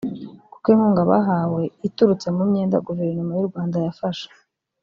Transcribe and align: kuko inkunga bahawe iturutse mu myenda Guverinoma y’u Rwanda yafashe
kuko 0.51 0.65
inkunga 0.73 1.01
bahawe 1.11 1.61
iturutse 1.87 2.27
mu 2.35 2.43
myenda 2.49 2.83
Guverinoma 2.87 3.33
y’u 3.35 3.49
Rwanda 3.49 3.75
yafashe 3.85 4.27